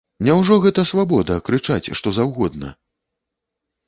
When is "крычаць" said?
1.49-1.91